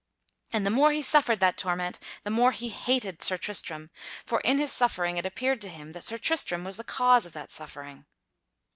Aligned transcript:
And 0.51 0.65
the 0.65 0.71
more 0.71 0.91
he 0.91 1.03
suffered 1.03 1.39
that 1.41 1.57
torment, 1.59 1.99
the 2.23 2.31
more 2.31 2.53
he 2.53 2.69
hated 2.69 3.21
Sir 3.21 3.37
Tristram, 3.37 3.91
for 4.25 4.39
in 4.39 4.57
his 4.57 4.71
suffering 4.71 5.17
it 5.17 5.27
appeared 5.27 5.61
to 5.61 5.69
him 5.69 5.91
that 5.91 6.03
Sir 6.05 6.17
Tristram 6.17 6.63
was 6.63 6.77
the 6.77 6.83
cause 6.83 7.27
of 7.27 7.33
that 7.33 7.51
suffering. 7.51 8.07